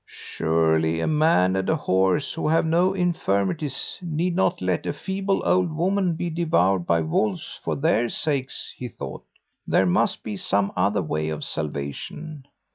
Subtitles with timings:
[0.07, 5.43] "'Surely a man and a horse who have no infirmities need not let a feeble
[5.45, 9.23] old woman be devoured by wolves for their sakes!' he thought.
[9.67, 12.47] 'There must be some other way of salvation.